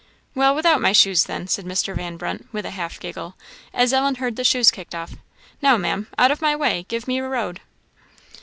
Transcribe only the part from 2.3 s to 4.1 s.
with a half giggle, as